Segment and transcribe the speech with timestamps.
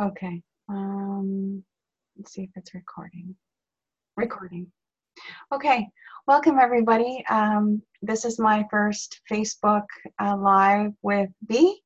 [0.00, 0.40] Okay.
[0.70, 1.62] Um,
[2.16, 3.36] let's see if it's recording.
[4.16, 4.66] Recording.
[5.52, 5.86] Okay.
[6.26, 7.22] Welcome, everybody.
[7.28, 9.84] Um, this is my first Facebook
[10.18, 11.82] uh, Live with B,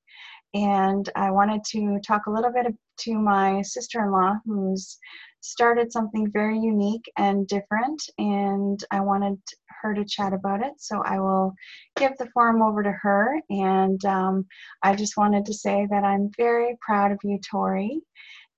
[0.54, 2.66] and I wanted to talk a little bit
[3.00, 4.98] to my sister in law who's
[5.40, 9.38] started something very unique and different, and I wanted
[9.82, 10.72] her to chat about it.
[10.78, 11.54] So I will
[11.96, 13.38] give the forum over to her.
[13.50, 14.46] And um,
[14.82, 18.00] I just wanted to say that I'm very proud of you, Tori,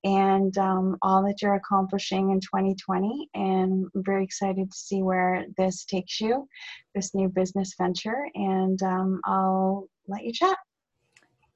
[0.05, 3.31] and um, all that you're accomplishing in 2020.
[3.34, 6.47] And I'm very excited to see where this takes you,
[6.95, 8.28] this new business venture.
[8.34, 10.56] And um, I'll let you chat.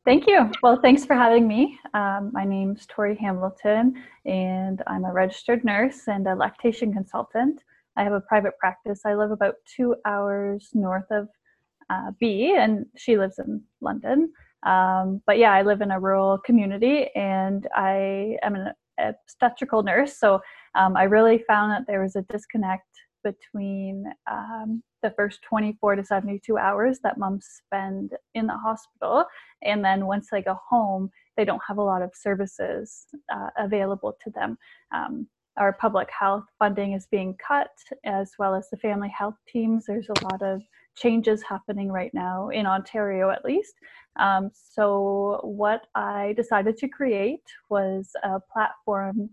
[0.06, 0.50] Thank you.
[0.62, 1.78] Well, thanks for having me.
[1.92, 7.62] Um, my name's Tori Hamilton, and I'm a registered nurse and a lactation consultant.
[7.98, 9.02] I have a private practice.
[9.04, 11.28] I live about two hours north of
[11.90, 14.32] uh, B, and she lives in London.
[14.62, 20.18] Um, but yeah, I live in a rural community, and I am an obstetrical nurse.
[20.18, 20.40] So
[20.76, 22.89] um, I really found that there was a disconnect
[23.22, 29.24] between um, the first 24 to 72 hours that moms spend in the hospital,
[29.62, 34.16] and then once they go home, they don't have a lot of services uh, available
[34.22, 34.58] to them.
[34.92, 35.26] Um,
[35.56, 37.70] our public health funding is being cut,
[38.04, 39.86] as well as the family health teams.
[39.86, 40.62] There's a lot of
[40.96, 43.74] changes happening right now in Ontario, at least.
[44.18, 49.30] Um, so, what I decided to create was a platform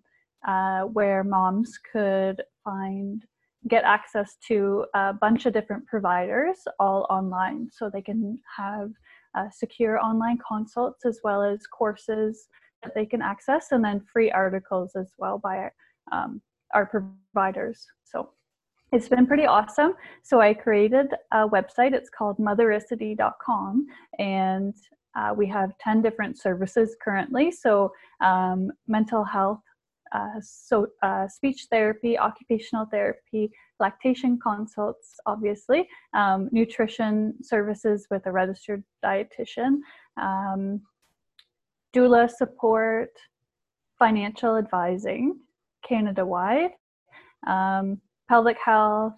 [0.47, 3.23] uh, where moms could find
[3.67, 8.91] get access to a bunch of different providers all online so they can have
[9.35, 12.47] uh, secure online consults as well as courses
[12.83, 15.69] that they can access and then free articles as well by
[16.11, 16.41] um,
[16.73, 17.85] our providers.
[18.03, 18.29] So
[18.91, 19.93] it's been pretty awesome.
[20.23, 21.93] So I created a website.
[21.93, 24.73] It's called mothericity.com, and
[25.17, 27.51] uh, we have 10 different services currently.
[27.51, 29.59] So um, mental health,
[30.13, 38.31] uh, so uh, speech therapy, occupational therapy, lactation consults, obviously, um, nutrition services with a
[38.31, 39.79] registered dietitian,
[40.21, 40.81] um,
[41.95, 43.11] doula support,
[43.99, 45.37] financial advising,
[45.87, 46.71] Canada wide,
[47.47, 47.99] um,
[48.29, 49.13] pelvic health,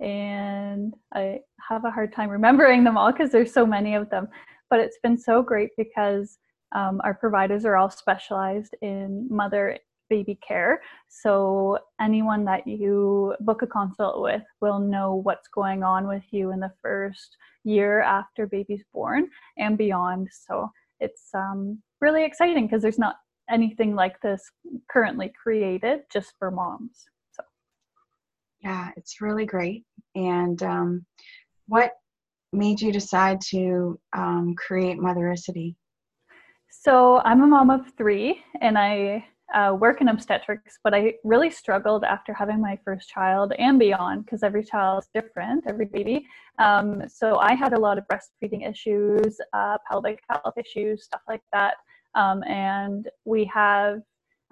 [0.00, 4.28] and I have a hard time remembering them all because there's so many of them.
[4.70, 6.38] But it's been so great because
[6.72, 9.78] um, our providers are all specialized in mother
[10.08, 10.80] baby care.
[11.08, 16.52] So anyone that you book a consult with will know what's going on with you
[16.52, 20.28] in the first year after baby's born and beyond.
[20.32, 20.70] So
[21.00, 23.16] it's um, really exciting because there's not
[23.50, 24.42] anything like this
[24.90, 27.06] currently created just for moms.
[27.32, 27.42] So,
[28.62, 29.84] yeah, it's really great.
[30.14, 31.06] And um,
[31.66, 31.92] what
[32.52, 35.76] made you decide to um, create Mothericity?
[36.70, 39.24] So, I'm a mom of three, and I
[39.54, 44.24] uh, work in obstetrics, but I really struggled after having my first child and beyond
[44.24, 46.26] because every child is different, every baby.
[46.58, 51.42] Um, so I had a lot of breastfeeding issues, uh, pelvic health issues, stuff like
[51.52, 51.74] that.
[52.14, 54.00] Um, and we have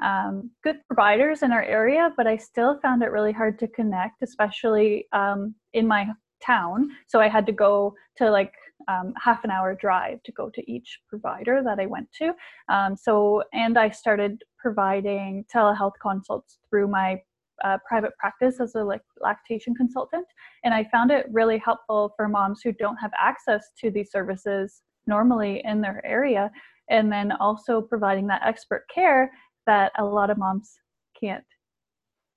[0.02, 4.22] um, good providers in our area, but I still found it really hard to connect,
[4.22, 6.08] especially um, in my
[6.46, 6.90] town.
[7.06, 8.52] So I had to go to like
[8.88, 12.32] um, half an hour drive to go to each provider that I went to.
[12.68, 17.20] Um, so, and I started providing telehealth consults through my
[17.64, 20.26] uh, private practice as a like, lactation consultant.
[20.64, 24.82] And I found it really helpful for moms who don't have access to these services
[25.06, 26.50] normally in their area
[26.90, 29.30] and then also providing that expert care
[29.66, 30.78] that a lot of moms
[31.18, 31.44] can't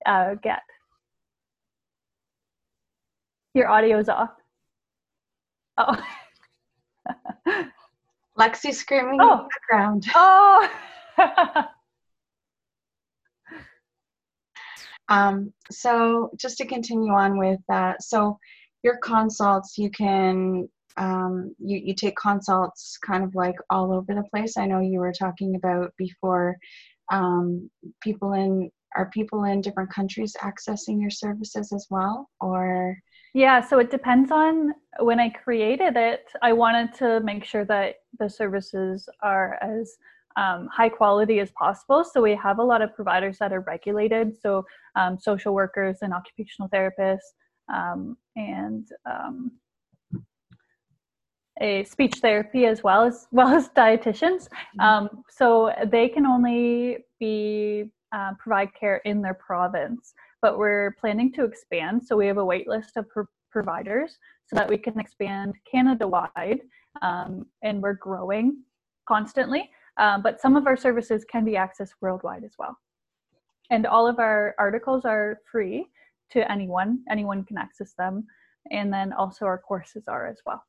[0.06, 0.62] uh, get.
[3.59, 4.30] Your audio's off.
[5.78, 6.02] Oh.
[8.40, 9.34] Lexi screaming oh.
[9.34, 10.06] in the background.
[10.16, 10.70] Oh.
[15.09, 18.40] um, so just to continue on with that, so
[18.81, 24.24] your consults, you can um, you, you take consults kind of like all over the
[24.34, 24.56] place.
[24.56, 26.56] I know you were talking about before
[27.12, 27.70] um,
[28.02, 32.97] people in are people in different countries accessing your services as well or
[33.40, 37.96] yeah so it depends on when i created it i wanted to make sure that
[38.20, 39.97] the services are as
[40.36, 44.36] um, high quality as possible so we have a lot of providers that are regulated
[44.40, 44.66] so
[44.96, 47.30] um, social workers and occupational therapists
[47.74, 49.52] um, and um,
[51.62, 54.47] a speech therapy as well as well as dietitians.
[54.47, 54.80] Mm-hmm.
[54.82, 61.32] Um, so they can only be uh, provide care in their province, but we're planning
[61.34, 62.06] to expand.
[62.06, 66.08] So we have a wait list of pro- providers so that we can expand Canada
[66.08, 66.62] wide,
[67.02, 68.58] um, and we're growing
[69.08, 69.70] constantly.
[69.97, 72.78] um, but some of our services can be accessed worldwide as well.
[73.70, 75.88] And all of our articles are free
[76.32, 77.00] to anyone.
[77.09, 78.26] Anyone can access them.
[78.72, 80.64] And then also our courses are as well.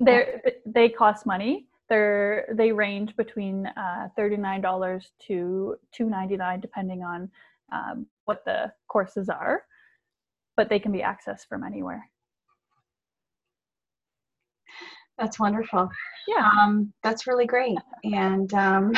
[0.00, 1.66] They're, they cost money.
[1.88, 7.30] They're, they range between uh, $39 to 299 depending on
[7.72, 9.62] um, what the courses are,
[10.56, 12.04] but they can be accessed from anywhere.
[15.18, 15.88] That's wonderful.
[16.28, 16.48] Yeah.
[16.60, 17.76] Um, that's really great.
[18.04, 18.92] And um,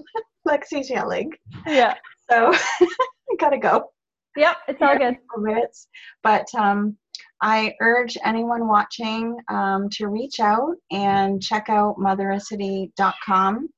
[0.48, 1.32] Lexi's yelling.
[1.66, 1.94] Yeah.
[2.30, 3.90] So I gotta go.
[4.36, 5.16] Yep, it's all good.
[5.38, 5.88] Minutes.
[6.22, 6.96] But um,
[7.42, 13.68] I urge anyone watching um, to reach out and check out mothericity.com.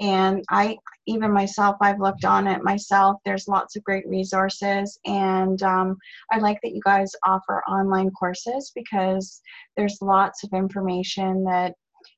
[0.00, 0.76] And I,
[1.06, 3.20] even myself, I've looked on it myself.
[3.24, 4.98] There's lots of great resources.
[5.04, 5.96] And um,
[6.32, 9.40] I like that you guys offer online courses because
[9.76, 11.74] there's lots of information that,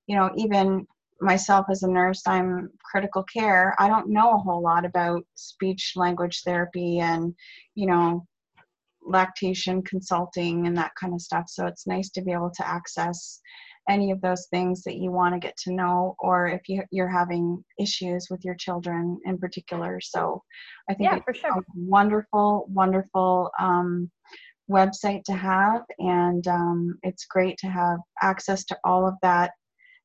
[0.07, 0.87] you know, even
[1.21, 3.75] myself as a nurse, I'm critical care.
[3.79, 7.35] I don't know a whole lot about speech language therapy and,
[7.75, 8.27] you know,
[9.07, 11.45] lactation consulting and that kind of stuff.
[11.49, 13.41] So it's nice to be able to access
[13.89, 17.09] any of those things that you want to get to know, or if you, you're
[17.09, 20.01] having issues with your children in particular.
[20.01, 20.43] So
[20.91, 21.53] I think Yeah, it's for sure.
[21.53, 24.11] a wonderful, wonderful um,
[24.69, 29.53] website to have, and um, it's great to have access to all of that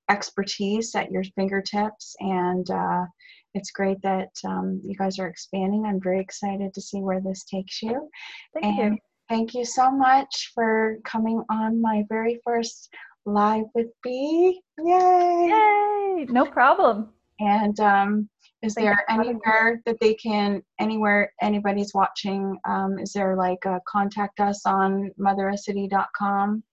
[0.10, 2.16] expertise at your fingertips.
[2.20, 3.06] And uh,
[3.54, 5.86] it's great that um, you guys are expanding.
[5.86, 8.10] I'm very excited to see where this takes you.
[8.54, 9.00] Thank and you.
[9.30, 12.90] thank you so much for coming on my very first
[13.26, 14.62] live with B.
[14.80, 15.48] Yay!
[15.50, 16.26] Yay!
[16.30, 17.10] No problem.
[17.40, 18.30] And um,
[18.62, 19.30] is there you for having me.
[19.30, 25.12] anywhere that they can, anywhere anybody's watching, um, is there like a contact us on
[25.20, 26.64] mothericity.com?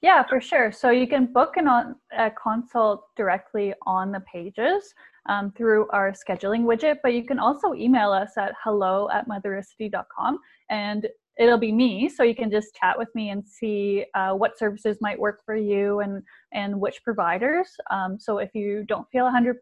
[0.00, 0.70] Yeah, for sure.
[0.70, 4.94] So you can book an on, a consult directly on the pages
[5.28, 10.38] um, through our scheduling widget, but you can also email us at hello at mothericity.com
[10.70, 11.06] and
[11.38, 12.08] it'll be me.
[12.08, 15.54] So you can just chat with me and see uh, what services might work for
[15.54, 16.22] you and,
[16.52, 17.68] and which providers.
[17.90, 19.54] Um, so if you don't feel 100%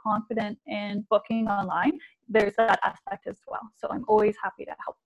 [0.00, 1.98] confident in booking online,
[2.28, 3.62] there's that aspect as well.
[3.78, 4.96] So I'm always happy to help.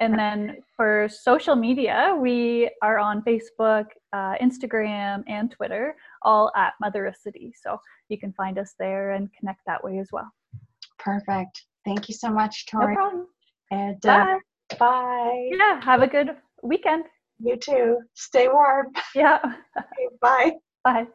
[0.00, 6.74] And then for social media, we are on Facebook, uh, Instagram, and Twitter, all at
[6.84, 7.52] Mothericity.
[7.60, 7.78] So
[8.08, 10.30] you can find us there and connect that way as well.
[10.98, 11.62] Perfect.
[11.84, 12.94] Thank you so much, Tori.
[12.94, 13.26] No problem.
[13.70, 14.76] and uh, Bye.
[14.78, 15.48] bye.
[15.52, 17.04] Yeah, have a good weekend.
[17.38, 17.98] You too.
[18.14, 18.92] Stay warm.
[19.14, 19.38] Yeah.
[19.78, 20.52] Okay, bye.
[20.84, 21.06] Bye.